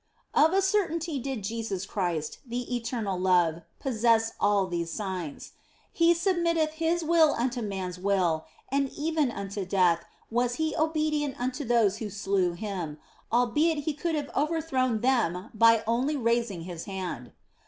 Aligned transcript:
Of 0.33 0.51
a 0.53 0.63
certainty 0.63 1.19
did 1.19 1.43
Jesus 1.43 1.85
Christ, 1.85 2.39
the 2.43 2.75
Eternal 2.75 3.19
Love, 3.19 3.61
possess 3.79 4.31
all 4.39 4.65
these 4.65 4.89
signs. 4.91 5.51
He 5.93 6.15
submitted 6.15 6.69
His 6.69 7.03
will 7.03 7.35
unto 7.35 7.61
man 7.61 7.89
s 7.89 7.99
will, 7.99 8.45
and 8.69 8.89
even 8.93 9.29
unto 9.29 9.63
death 9.63 10.03
was 10.31 10.55
He 10.55 10.75
obedient 10.75 11.39
unto 11.39 11.63
those 11.63 11.97
who 11.99 12.09
slew 12.09 12.53
Him, 12.53 12.97
albeit 13.31 13.83
He 13.83 13.93
could 13.93 14.15
have 14.15 14.31
overthrown 14.35 15.01
them 15.01 15.51
by 15.53 15.83
only 15.85 16.17
raising 16.17 16.61
His 16.61 16.85
hand. 16.85 17.31